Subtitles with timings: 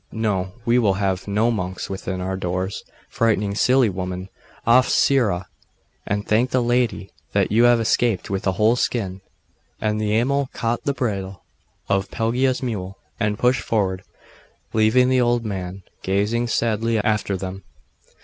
[0.11, 4.29] 'No, we will have no monks within our doors, frightening silly women.
[4.65, 5.45] Off, sirrah!
[6.07, 9.21] and thank the lady that you have escaped with a whole skin.'
[9.79, 11.43] And the Amal caught the bridle
[11.87, 14.01] of Pelagia's mule, and pushed forward,
[14.73, 17.61] leaving the old man gazing sadly after them.